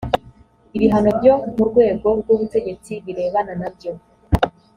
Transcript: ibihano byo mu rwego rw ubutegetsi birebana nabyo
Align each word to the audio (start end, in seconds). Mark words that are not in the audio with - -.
ibihano 0.75 1.09
byo 1.19 1.33
mu 1.55 1.63
rwego 1.69 2.07
rw 2.19 2.27
ubutegetsi 2.35 2.91
birebana 3.05 3.53
nabyo 3.61 3.91